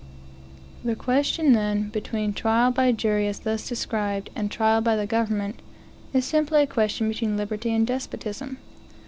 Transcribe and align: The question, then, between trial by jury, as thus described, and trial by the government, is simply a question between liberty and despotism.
The 0.83 0.95
question, 0.95 1.53
then, 1.53 1.89
between 1.89 2.33
trial 2.33 2.71
by 2.71 2.91
jury, 2.91 3.27
as 3.27 3.37
thus 3.41 3.69
described, 3.69 4.31
and 4.35 4.49
trial 4.49 4.81
by 4.81 4.95
the 4.95 5.05
government, 5.05 5.61
is 6.11 6.25
simply 6.25 6.63
a 6.63 6.65
question 6.65 7.07
between 7.07 7.37
liberty 7.37 7.71
and 7.71 7.85
despotism. 7.85 8.57